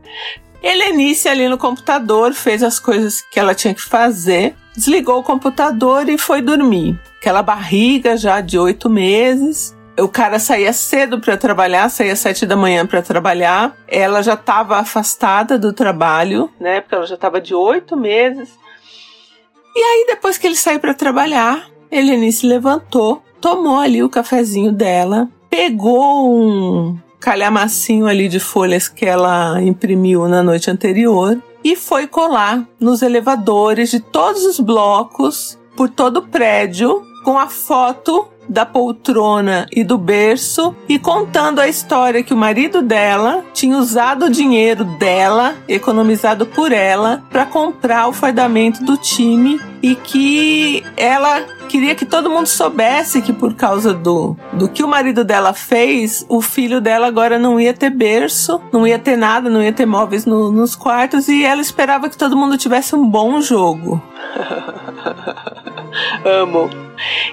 Helenice 0.64 1.28
ali 1.28 1.50
no 1.50 1.58
computador 1.58 2.34
fez 2.34 2.64
as 2.64 2.80
coisas 2.80 3.22
que 3.22 3.38
ela 3.38 3.54
tinha 3.54 3.74
que 3.74 3.82
fazer, 3.82 4.56
desligou 4.74 5.20
o 5.20 5.24
computador 5.24 6.08
e 6.08 6.18
foi 6.18 6.42
dormir. 6.42 6.98
Aquela 7.18 7.44
barriga 7.44 8.16
já 8.16 8.40
de 8.40 8.58
oito 8.58 8.90
meses. 8.90 9.76
O 10.00 10.08
cara 10.08 10.40
saía 10.40 10.72
cedo 10.72 11.20
para 11.20 11.36
trabalhar, 11.36 11.90
saía 11.90 12.16
sete 12.16 12.46
da 12.46 12.56
manhã 12.56 12.88
para 12.88 13.02
trabalhar. 13.02 13.76
Ela 13.88 14.24
já 14.24 14.34
estava 14.34 14.78
afastada 14.78 15.60
do 15.60 15.74
trabalho, 15.74 16.50
né? 16.60 16.80
Porque 16.80 16.96
ela 16.96 17.06
já 17.06 17.16
estava 17.16 17.42
de 17.42 17.54
oito 17.54 17.98
meses. 17.98 18.58
E 19.76 19.80
aí, 19.80 20.06
depois 20.08 20.38
que 20.38 20.48
ele 20.48 20.56
saiu 20.56 20.80
para 20.80 20.94
trabalhar, 20.94 21.68
Helenice 21.92 22.48
levantou, 22.48 23.22
tomou 23.42 23.80
ali 23.80 24.02
o 24.02 24.10
cafezinho 24.10 24.72
dela, 24.72 25.30
pegou 25.56 26.36
um 26.36 26.98
calhamacinho 27.20 28.08
ali 28.08 28.28
de 28.28 28.40
folhas 28.40 28.88
que 28.88 29.06
ela 29.06 29.62
imprimiu 29.62 30.28
na 30.28 30.42
noite 30.42 30.72
anterior 30.72 31.40
e 31.64 31.76
foi 31.76 32.08
colar 32.08 32.68
nos 32.80 33.04
elevadores 33.04 33.92
de 33.92 34.00
todos 34.00 34.46
os 34.46 34.60
blocos 34.60 35.60
por 35.78 35.90
todo 35.90 36.18
o 36.18 36.28
prédio 36.28 37.04
com 37.24 37.38
a 37.38 37.48
foto 37.48 38.28
da 38.48 38.66
poltrona 38.66 39.68
e 39.72 39.84
do 39.84 39.98
berço 39.98 40.76
e 40.88 41.00
contando 41.00 41.60
a 41.60 41.68
história 41.68 42.24
que 42.24 42.34
o 42.34 42.38
marido 42.38 42.82
dela 42.82 43.44
tinha 43.54 43.78
usado 43.78 44.26
o 44.26 44.30
dinheiro 44.30 44.84
dela, 44.84 45.56
economizado 45.68 46.46
por 46.46 46.72
ela, 46.72 47.24
para 47.30 47.46
comprar 47.46 48.08
o 48.08 48.14
fardamento 48.14 48.84
do 48.84 48.98
time 48.98 49.60
e 49.82 49.96
que 49.96 50.84
ela 50.96 51.42
queria 51.68 51.96
que 51.96 52.06
todo 52.06 52.30
mundo 52.30 52.46
soubesse 52.46 53.22
que 53.22 53.34
por 53.34 53.56
causa 53.56 53.94
do, 53.94 54.38
do 54.54 54.70
que 54.70 54.84
o 54.84 54.88
marido 54.88 55.24
dela 55.24 55.54
fez, 55.54 56.26
o 56.30 56.40
filho 56.42 56.80
dela 56.80 57.08
agora 57.08 57.40
não 57.40 57.60
ia 57.60 57.74
ter 57.74 57.90
berço, 57.90 58.62
não 58.72 58.86
ia 58.86 59.00
ter 59.00 59.18
nada, 59.18 59.50
não 59.50 59.62
ia 59.62 59.74
ter 59.74 59.86
móveis 59.86 60.26
no, 60.26 60.52
nos 60.52 60.76
quartos 60.76 61.28
e 61.28 61.44
ela 61.44 61.62
esperava 61.62 62.10
que 62.10 62.18
todo 62.18 62.38
mundo 62.38 62.58
tivesse 62.58 62.96
um 62.96 63.08
bom 63.10 63.42
jogo. 63.42 64.02
Amo. 66.26 66.70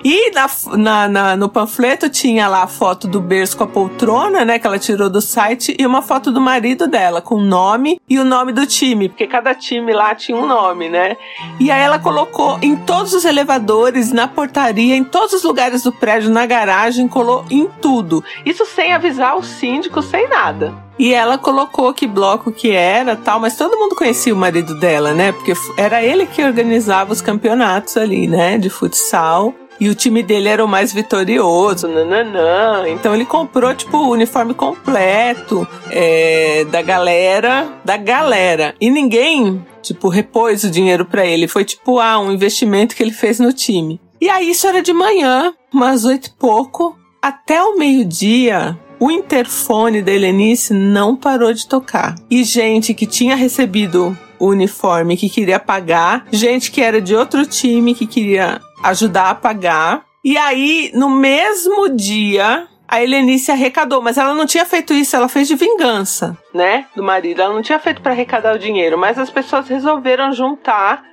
E 0.04 0.30
na, 0.30 0.46
na, 0.76 1.08
na, 1.08 1.36
no 1.36 1.48
panfleto 1.48 2.08
tinha 2.08 2.48
lá 2.48 2.62
a 2.62 2.66
foto 2.66 3.06
do 3.06 3.20
berço 3.20 3.56
com 3.56 3.64
a 3.64 3.66
poltrona, 3.66 4.44
né? 4.44 4.58
Que 4.58 4.66
ela 4.66 4.78
tirou 4.78 5.10
do 5.10 5.20
site, 5.20 5.76
e 5.78 5.86
uma 5.86 6.02
foto 6.02 6.32
do 6.32 6.40
marido 6.40 6.86
dela, 6.86 7.20
com 7.20 7.36
o 7.36 7.40
nome 7.40 8.00
e 8.08 8.18
o 8.18 8.24
nome 8.24 8.52
do 8.52 8.66
time, 8.66 9.08
porque 9.08 9.26
cada 9.26 9.54
time 9.54 9.92
lá 9.92 10.14
tinha 10.14 10.36
um 10.36 10.46
nome, 10.46 10.88
né? 10.88 11.16
E 11.58 11.70
aí 11.70 11.82
ela 11.82 11.98
colocou 11.98 12.58
em 12.62 12.76
todos 12.76 13.12
os 13.12 13.24
elevadores, 13.24 14.12
na 14.12 14.26
portaria, 14.26 14.96
em 14.96 15.04
todos 15.04 15.34
os 15.34 15.42
lugares 15.42 15.82
do 15.82 15.92
prédio, 15.92 16.30
na 16.30 16.46
garagem, 16.46 17.06
colou 17.06 17.44
em 17.50 17.66
tudo. 17.80 18.24
Isso 18.44 18.64
sem 18.64 18.92
avisar 18.92 19.36
o 19.36 19.42
síndico, 19.42 20.02
sem 20.02 20.28
nada. 20.28 20.89
E 21.00 21.14
ela 21.14 21.38
colocou 21.38 21.94
que 21.94 22.06
bloco 22.06 22.52
que 22.52 22.72
era 22.72 23.16
tal, 23.16 23.40
mas 23.40 23.56
todo 23.56 23.78
mundo 23.78 23.96
conhecia 23.96 24.34
o 24.34 24.36
marido 24.36 24.78
dela, 24.78 25.14
né? 25.14 25.32
Porque 25.32 25.54
era 25.74 26.02
ele 26.02 26.26
que 26.26 26.44
organizava 26.44 27.10
os 27.10 27.22
campeonatos 27.22 27.96
ali, 27.96 28.26
né? 28.28 28.58
De 28.58 28.68
futsal. 28.68 29.54
E 29.80 29.88
o 29.88 29.94
time 29.94 30.22
dele 30.22 30.50
era 30.50 30.62
o 30.62 30.68
mais 30.68 30.92
vitorioso, 30.92 31.88
nananã. 31.88 32.86
Então 32.86 33.14
ele 33.14 33.24
comprou, 33.24 33.74
tipo, 33.74 33.96
o 33.96 34.10
uniforme 34.10 34.52
completo 34.52 35.66
é, 35.90 36.66
da 36.66 36.82
galera, 36.82 37.66
da 37.82 37.96
galera. 37.96 38.74
E 38.78 38.90
ninguém, 38.90 39.64
tipo, 39.80 40.10
repôs 40.10 40.64
o 40.64 40.70
dinheiro 40.70 41.06
para 41.06 41.24
ele. 41.24 41.48
Foi, 41.48 41.64
tipo, 41.64 41.98
ah, 41.98 42.18
um 42.18 42.30
investimento 42.30 42.94
que 42.94 43.02
ele 43.02 43.10
fez 43.10 43.40
no 43.40 43.54
time. 43.54 43.98
E 44.20 44.28
aí 44.28 44.50
isso 44.50 44.66
era 44.66 44.82
de 44.82 44.92
manhã, 44.92 45.54
umas 45.72 46.04
oito 46.04 46.26
e 46.26 46.32
pouco. 46.38 46.94
Até 47.22 47.62
o 47.62 47.78
meio-dia, 47.78 48.78
o 49.00 49.10
interfone 49.10 50.02
da 50.02 50.12
Helenice 50.12 50.74
não 50.74 51.16
parou 51.16 51.52
de 51.54 51.66
tocar. 51.66 52.14
E 52.30 52.44
gente 52.44 52.92
que 52.92 53.06
tinha 53.06 53.34
recebido 53.34 54.16
o 54.38 54.48
uniforme 54.48 55.16
que 55.16 55.30
queria 55.30 55.58
pagar, 55.58 56.26
gente 56.30 56.70
que 56.70 56.82
era 56.82 57.00
de 57.00 57.16
outro 57.16 57.46
time 57.46 57.94
que 57.94 58.06
queria 58.06 58.60
ajudar 58.82 59.30
a 59.30 59.34
pagar. 59.34 60.04
E 60.22 60.36
aí, 60.36 60.90
no 60.94 61.08
mesmo 61.08 61.88
dia, 61.96 62.68
a 62.90 63.00
Helenice 63.00 63.52
arrecadou, 63.52 64.02
mas 64.02 64.18
ela 64.18 64.34
não 64.34 64.44
tinha 64.44 64.64
feito 64.64 64.92
isso, 64.92 65.14
ela 65.14 65.28
fez 65.28 65.46
de 65.46 65.54
vingança, 65.54 66.36
né? 66.52 66.86
Do 66.96 67.04
marido. 67.04 67.40
Ela 67.40 67.54
não 67.54 67.62
tinha 67.62 67.78
feito 67.78 68.02
para 68.02 68.10
arrecadar 68.10 68.56
o 68.56 68.58
dinheiro, 68.58 68.98
mas 68.98 69.16
as 69.16 69.30
pessoas 69.30 69.68
resolveram 69.68 70.32
juntar. 70.32 71.04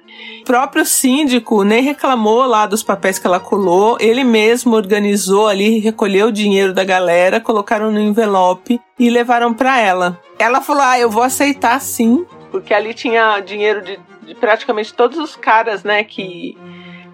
O 0.42 0.44
próprio 0.44 0.84
síndico 0.84 1.64
nem 1.64 1.84
reclamou 1.84 2.48
lá 2.48 2.66
dos 2.66 2.82
papéis 2.82 3.20
que 3.20 3.28
ela 3.28 3.40
colou, 3.40 3.96
ele 4.00 4.24
mesmo 4.24 4.76
organizou 4.76 5.48
ali, 5.48 5.78
recolheu 5.78 6.30
o 6.30 6.32
dinheiro 6.32 6.74
da 6.74 6.84
galera, 6.84 7.40
colocaram 7.40 7.92
no 7.92 8.00
envelope 8.00 8.82
e 8.98 9.10
levaram 9.12 9.54
para 9.54 9.80
ela. 9.80 10.20
Ela 10.40 10.62
falou: 10.62 10.82
"Ah, 10.82 10.98
eu 10.98 11.12
vou 11.12 11.22
aceitar 11.22 11.80
sim", 11.80 12.26
porque 12.50 12.74
ali 12.74 12.96
tinha 12.96 13.40
dinheiro 13.42 13.84
de, 13.84 14.00
de 14.24 14.34
praticamente 14.34 14.92
todos 14.96 15.20
os 15.20 15.36
caras, 15.36 15.84
né, 15.84 16.04
que 16.04 16.58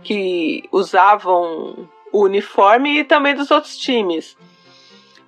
que 0.03 0.63
usavam 0.71 1.87
o 2.11 2.23
uniforme 2.23 2.99
e 2.99 3.03
também 3.03 3.33
dos 3.33 3.49
outros 3.49 3.77
times. 3.77 4.37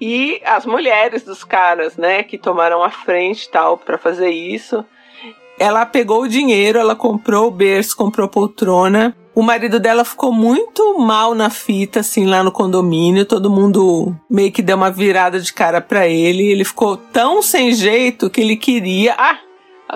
E 0.07 0.39
as 0.45 0.67
mulheres 0.67 1.23
dos 1.23 1.43
caras, 1.43 1.97
né, 1.97 2.21
que 2.21 2.37
tomaram 2.37 2.83
a 2.83 2.91
frente 2.91 3.49
tal 3.49 3.75
para 3.75 3.97
fazer 3.97 4.29
isso. 4.29 4.85
Ela 5.59 5.83
pegou 5.83 6.21
o 6.21 6.27
dinheiro, 6.27 6.77
ela 6.77 6.95
comprou 6.95 7.47
o 7.47 7.51
berço, 7.51 7.97
comprou 7.97 8.27
poltrona. 8.27 9.17
O 9.33 9.41
marido 9.41 9.79
dela 9.79 10.05
ficou 10.05 10.31
muito 10.31 10.99
mal 10.99 11.33
na 11.33 11.49
fita, 11.49 12.01
assim, 12.01 12.27
lá 12.27 12.43
no 12.43 12.51
condomínio. 12.51 13.25
Todo 13.25 13.49
mundo 13.49 14.15
meio 14.29 14.51
que 14.51 14.61
deu 14.61 14.77
uma 14.77 14.91
virada 14.91 15.39
de 15.39 15.51
cara 15.51 15.81
para 15.81 16.07
ele. 16.07 16.51
Ele 16.51 16.63
ficou 16.63 16.97
tão 16.97 17.41
sem 17.41 17.73
jeito 17.73 18.29
que 18.29 18.41
ele 18.41 18.57
queria. 18.57 19.15
Ah, 19.17 19.39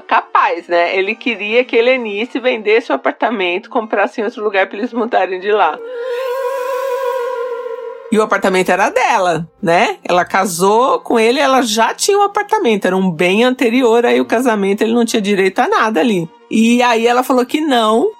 capaz, 0.07 0.67
né? 0.67 0.97
Ele 0.97 1.13
queria 1.13 1.63
que 1.63 1.75
Helenice 1.75 2.39
vendesse 2.39 2.91
o 2.91 2.95
apartamento, 2.95 3.69
comprasse 3.69 4.21
em 4.21 4.23
outro 4.23 4.43
lugar 4.43 4.65
para 4.65 4.79
eles 4.79 4.91
mudarem 4.91 5.39
de 5.39 5.51
lá. 5.51 5.77
E 8.11 8.17
o 8.17 8.23
apartamento 8.23 8.69
era 8.69 8.89
dela, 8.89 9.47
né? 9.61 9.97
Ela 10.03 10.25
casou 10.25 10.99
com 10.99 11.19
ele, 11.19 11.39
ela 11.39 11.61
já 11.61 11.93
tinha 11.93 12.17
um 12.17 12.23
apartamento, 12.23 12.85
era 12.85 12.97
um 12.97 13.11
bem 13.11 13.43
anterior 13.43 14.05
aí 14.05 14.19
o 14.19 14.25
casamento, 14.25 14.81
ele 14.81 14.93
não 14.93 15.05
tinha 15.05 15.21
direito 15.21 15.59
a 15.59 15.67
nada 15.67 15.99
ali. 15.99 16.27
E 16.49 16.81
aí 16.81 17.05
ela 17.05 17.23
falou 17.23 17.45
que 17.45 17.61
não. 17.61 18.11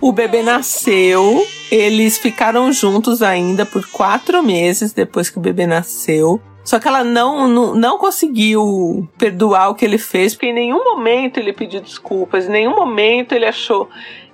O 0.00 0.12
bebê 0.12 0.42
nasceu, 0.42 1.44
eles 1.72 2.18
ficaram 2.18 2.70
juntos 2.72 3.20
ainda 3.20 3.66
por 3.66 3.84
quatro 3.88 4.42
meses 4.42 4.92
depois 4.92 5.28
que 5.28 5.38
o 5.38 5.40
bebê 5.40 5.66
nasceu. 5.66 6.40
Só 6.62 6.78
que 6.78 6.86
ela 6.86 7.02
não, 7.02 7.48
não, 7.48 7.74
não 7.74 7.98
conseguiu 7.98 9.08
perdoar 9.16 9.70
o 9.70 9.74
que 9.74 9.84
ele 9.84 9.96
fez, 9.96 10.34
porque 10.34 10.48
em 10.48 10.52
nenhum 10.52 10.84
momento 10.84 11.38
ele 11.38 11.52
pediu 11.52 11.80
desculpas, 11.80 12.46
em 12.46 12.50
nenhum 12.50 12.76
momento 12.76 13.32
ele 13.32 13.46
achou 13.46 13.88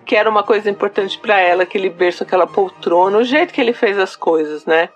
que 0.04 0.14
era 0.14 0.28
uma 0.28 0.42
coisa 0.42 0.70
importante 0.70 1.18
para 1.18 1.38
ela, 1.38 1.62
aquele 1.62 1.88
berço, 1.88 2.22
aquela 2.22 2.46
poltrona, 2.46 3.18
o 3.18 3.24
jeito 3.24 3.52
que 3.52 3.60
ele 3.60 3.72
fez 3.72 3.98
as 3.98 4.14
coisas, 4.14 4.64
né? 4.66 4.88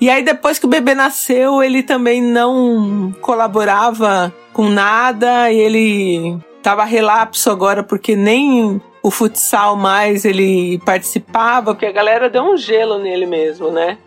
E 0.00 0.08
aí 0.08 0.22
depois 0.22 0.58
que 0.58 0.66
o 0.66 0.68
bebê 0.68 0.94
nasceu, 0.94 1.62
ele 1.62 1.82
também 1.82 2.22
não 2.22 3.14
colaborava 3.20 4.32
com 4.52 4.68
nada, 4.68 5.50
e 5.50 5.58
ele 5.58 6.38
tava 6.62 6.84
relapso 6.84 7.50
agora 7.50 7.82
porque 7.82 8.16
nem 8.16 8.80
o 9.02 9.10
futsal 9.10 9.76
mais 9.76 10.24
ele 10.24 10.80
participava, 10.84 11.74
porque 11.74 11.86
a 11.86 11.92
galera 11.92 12.28
deu 12.28 12.42
um 12.42 12.56
gelo 12.56 12.98
nele 12.98 13.26
mesmo, 13.26 13.70
né? 13.70 13.98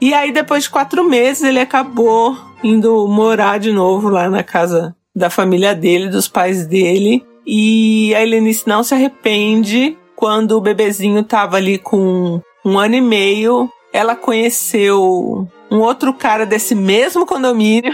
E 0.00 0.14
aí, 0.14 0.32
depois 0.32 0.64
de 0.64 0.70
quatro 0.70 1.04
meses, 1.04 1.42
ele 1.42 1.60
acabou 1.60 2.36
indo 2.64 3.06
morar 3.06 3.58
de 3.58 3.70
novo 3.70 4.08
lá 4.08 4.30
na 4.30 4.42
casa 4.42 4.96
da 5.14 5.28
família 5.28 5.74
dele, 5.74 6.08
dos 6.08 6.26
pais 6.26 6.66
dele. 6.66 7.22
E 7.52 8.14
a 8.14 8.22
Helenice 8.22 8.68
não 8.68 8.84
se 8.84 8.94
arrepende. 8.94 9.98
Quando 10.14 10.52
o 10.52 10.60
bebezinho 10.60 11.24
tava 11.24 11.56
ali 11.56 11.78
com 11.78 12.40
um 12.64 12.78
ano 12.78 12.94
e 12.94 13.00
meio, 13.00 13.68
ela 13.92 14.14
conheceu 14.14 15.48
um 15.68 15.78
outro 15.78 16.14
cara 16.14 16.46
desse 16.46 16.76
mesmo 16.76 17.26
condomínio. 17.26 17.92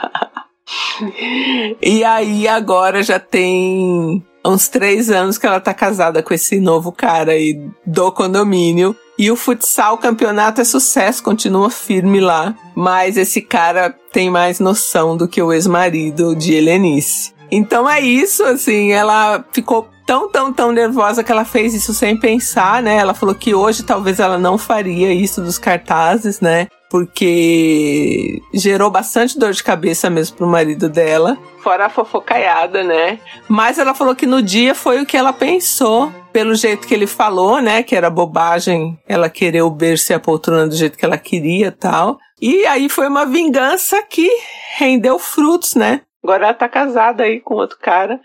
e 1.82 2.02
aí 2.02 2.48
agora 2.48 3.02
já 3.02 3.20
tem 3.20 4.24
uns 4.42 4.66
três 4.66 5.10
anos 5.10 5.36
que 5.36 5.46
ela 5.46 5.60
tá 5.60 5.74
casada 5.74 6.22
com 6.22 6.32
esse 6.32 6.58
novo 6.58 6.90
cara 6.90 7.32
aí 7.32 7.60
do 7.84 8.10
condomínio. 8.10 8.96
E 9.18 9.30
o 9.30 9.36
futsal, 9.36 9.96
o 9.96 9.98
campeonato 9.98 10.62
é 10.62 10.64
sucesso, 10.64 11.22
continua 11.22 11.68
firme 11.68 12.18
lá. 12.18 12.54
Mas 12.74 13.18
esse 13.18 13.42
cara 13.42 13.94
tem 14.10 14.30
mais 14.30 14.58
noção 14.58 15.18
do 15.18 15.28
que 15.28 15.42
o 15.42 15.52
ex-marido 15.52 16.34
de 16.34 16.54
Helenice. 16.54 17.36
Então 17.50 17.88
é 17.88 18.00
isso, 18.00 18.44
assim, 18.44 18.92
ela 18.92 19.44
ficou 19.52 19.88
tão, 20.08 20.30
tão, 20.30 20.50
tão 20.50 20.72
nervosa 20.72 21.22
que 21.22 21.30
ela 21.30 21.44
fez 21.44 21.74
isso 21.74 21.92
sem 21.92 22.16
pensar, 22.16 22.82
né? 22.82 22.96
Ela 22.96 23.12
falou 23.12 23.34
que 23.34 23.54
hoje 23.54 23.82
talvez 23.82 24.18
ela 24.18 24.38
não 24.38 24.56
faria 24.56 25.12
isso 25.12 25.42
dos 25.42 25.58
cartazes, 25.58 26.40
né? 26.40 26.68
Porque 26.90 28.40
gerou 28.54 28.90
bastante 28.90 29.38
dor 29.38 29.52
de 29.52 29.62
cabeça 29.62 30.08
mesmo 30.08 30.38
pro 30.38 30.46
marido 30.46 30.88
dela. 30.88 31.36
Fora 31.62 31.86
a 31.86 31.90
fofocaiada, 31.90 32.82
né? 32.82 33.18
Mas 33.46 33.78
ela 33.78 33.92
falou 33.92 34.16
que 34.16 34.24
no 34.24 34.40
dia 34.40 34.74
foi 34.74 35.02
o 35.02 35.04
que 35.04 35.16
ela 35.16 35.32
pensou 35.32 36.10
pelo 36.32 36.54
jeito 36.54 36.86
que 36.86 36.94
ele 36.94 37.06
falou, 37.06 37.60
né, 37.60 37.82
que 37.82 37.96
era 37.96 38.08
bobagem 38.08 38.98
ela 39.06 39.28
querer 39.28 39.62
o 39.62 39.70
berço 39.70 40.12
e 40.12 40.14
a 40.14 40.20
poltrona 40.20 40.66
do 40.66 40.76
jeito 40.76 40.96
que 40.96 41.04
ela 41.04 41.18
queria 41.18 41.70
tal. 41.72 42.16
E 42.40 42.64
aí 42.66 42.88
foi 42.88 43.08
uma 43.08 43.26
vingança 43.26 44.02
que 44.02 44.30
rendeu 44.78 45.18
frutos, 45.18 45.74
né? 45.74 46.02
Agora 46.22 46.44
ela 46.44 46.54
tá 46.54 46.68
casada 46.68 47.24
aí 47.24 47.40
com 47.40 47.54
outro 47.54 47.78
cara, 47.78 48.20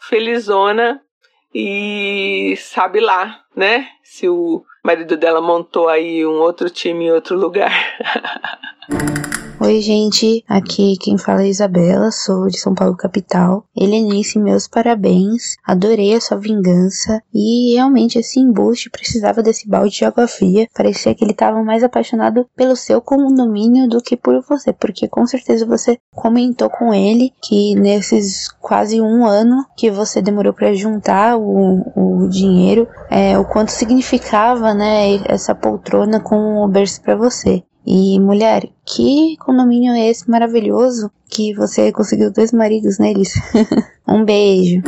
felizona 0.00 1.00
e 1.54 2.54
sabe 2.58 3.00
lá, 3.00 3.44
né? 3.54 3.88
Se 4.02 4.28
o 4.28 4.64
marido 4.82 5.16
dela 5.16 5.40
montou 5.40 5.88
aí 5.88 6.26
um 6.26 6.40
outro 6.40 6.68
time 6.68 7.06
em 7.06 7.12
outro 7.12 7.36
lugar. 7.36 7.72
Oi, 9.64 9.80
gente. 9.80 10.44
Aqui 10.48 10.96
quem 11.00 11.16
fala 11.16 11.44
é 11.44 11.48
Isabela, 11.48 12.10
sou 12.10 12.48
de 12.48 12.58
São 12.58 12.74
Paulo 12.74 12.96
capital. 12.96 13.64
Helenice, 13.76 14.36
meus 14.36 14.66
parabéns. 14.66 15.54
Adorei 15.64 16.16
a 16.16 16.20
sua 16.20 16.36
vingança 16.36 17.22
e 17.32 17.74
realmente 17.74 18.18
esse 18.18 18.40
embuste 18.40 18.90
precisava 18.90 19.40
desse 19.40 19.68
balde 19.68 19.94
de 19.94 20.04
água 20.04 20.26
fria. 20.26 20.66
Parecia 20.74 21.14
que 21.14 21.22
ele 21.22 21.30
estava 21.30 21.62
mais 21.62 21.84
apaixonado 21.84 22.44
pelo 22.56 22.74
seu 22.74 23.00
condomínio 23.00 23.88
do 23.88 24.02
que 24.02 24.16
por 24.16 24.42
você, 24.42 24.72
porque 24.72 25.06
com 25.06 25.24
certeza 25.28 25.64
você 25.64 25.96
comentou 26.12 26.68
com 26.68 26.92
ele 26.92 27.32
que 27.40 27.76
nesses 27.76 28.50
quase 28.60 29.00
um 29.00 29.24
ano 29.24 29.64
que 29.76 29.92
você 29.92 30.20
demorou 30.20 30.52
para 30.52 30.74
juntar 30.74 31.36
o, 31.38 31.84
o 32.24 32.28
dinheiro, 32.28 32.88
é, 33.08 33.38
o 33.38 33.44
quanto 33.44 33.70
significava, 33.70 34.74
né, 34.74 35.22
essa 35.24 35.54
poltrona 35.54 36.18
com 36.18 36.64
o 36.64 36.68
berço 36.68 37.00
para 37.00 37.14
você. 37.14 37.62
E 37.86 38.18
mulher, 38.20 38.68
que 38.86 39.36
condomínio 39.38 39.92
é 39.92 40.08
esse 40.08 40.30
maravilhoso 40.30 41.10
que 41.28 41.54
você 41.54 41.90
conseguiu 41.90 42.30
dois 42.30 42.52
maridos 42.52 42.98
neles? 42.98 43.32
um 44.06 44.24
beijo. 44.24 44.82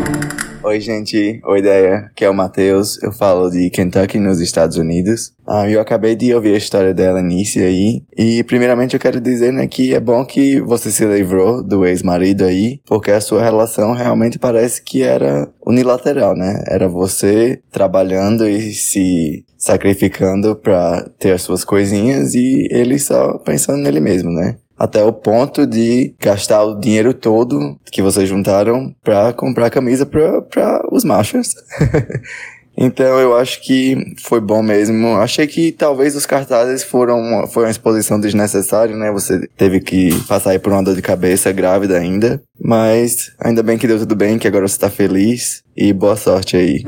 Oi, 0.65 0.81
gente. 0.81 1.43
Oi, 1.45 1.59
ideia. 1.59 2.11
Que 2.17 2.25
é 2.25 2.31
o 2.31 2.33
Matheus. 2.33 3.03
Eu 3.03 3.13
falo 3.13 3.51
de 3.51 3.69
Kentucky, 3.69 4.19
nos 4.19 4.41
Estados 4.41 4.79
Unidos. 4.79 5.31
Ah, 5.47 5.69
eu 5.69 5.79
acabei 5.79 6.17
de 6.17 6.35
ouvir 6.35 6.55
a 6.55 6.57
história 6.57 6.95
dela 6.95 7.21
início 7.21 7.63
aí. 7.63 8.03
E, 8.17 8.43
primeiramente, 8.45 8.95
eu 8.95 9.01
quero 9.01 9.21
dizer, 9.21 9.53
né, 9.53 9.67
que 9.67 9.93
é 9.93 10.01
bom 10.01 10.25
que 10.25 10.63
você 10.63 10.91
se 10.91 11.05
livrou 11.05 11.63
do 11.63 11.85
ex-marido 11.85 12.45
aí, 12.45 12.81
porque 12.87 13.11
a 13.11 13.21
sua 13.21 13.43
relação 13.43 13.93
realmente 13.93 14.39
parece 14.39 14.83
que 14.83 15.03
era 15.03 15.53
unilateral, 15.67 16.35
né? 16.35 16.65
Era 16.67 16.89
você 16.89 17.61
trabalhando 17.71 18.49
e 18.49 18.73
se 18.73 19.44
sacrificando 19.65 20.55
pra 20.55 21.09
ter 21.19 21.33
as 21.33 21.41
suas 21.41 21.65
coisinhas 21.65 22.35
e 22.35 22.69
ele 22.71 22.99
só 22.99 23.39
pensando 23.39 23.79
nele 23.79 23.99
mesmo, 23.99 24.31
né? 24.31 24.57
até 24.79 25.03
o 25.03 25.13
ponto 25.13 25.67
de 25.67 26.15
gastar 26.21 26.65
o 26.65 26.79
dinheiro 26.79 27.15
todo 27.15 27.79
que 27.91 28.03
vocês 28.03 28.29
juntaram 28.29 28.95
para 29.03 29.33
comprar 29.33 29.71
camisa 29.71 30.05
para 30.05 30.85
os 30.91 31.05
machos. 31.05 31.55
Então 32.77 33.19
eu 33.21 33.37
acho 33.37 33.63
que 33.63 33.97
foi 34.23 34.41
bom 34.41 34.63
mesmo. 34.63 35.17
Achei 35.17 35.47
que 35.47 35.73
talvez 35.73 36.17
os 36.17 36.27
cartazes 36.27 36.83
foram 36.83 37.19
uma, 37.21 37.47
foi 37.47 37.65
uma 37.65 37.71
exposição 37.71 38.21
desnecessária, 38.21 38.97
né? 38.97 39.11
Você 39.13 39.47
teve 39.57 39.81
que 39.81 40.11
passar 40.25 40.51
aí 40.51 40.59
por 40.59 40.73
uma 40.73 40.83
dor 40.83 40.97
de 40.97 41.03
cabeça 41.03 41.53
grávida 41.53 41.97
ainda. 41.99 42.43
Mas 42.61 43.33
ainda 43.39 43.63
bem 43.63 43.79
que 43.79 43.87
deu 43.87 43.99
tudo 43.99 44.17
bem, 44.17 44.39
que 44.39 44.49
agora 44.49 44.67
você 44.67 44.79
tá 44.79 44.91
feliz. 44.91 45.63
E 45.77 45.93
boa 45.93 46.17
sorte 46.17 46.57
aí. 46.57 46.85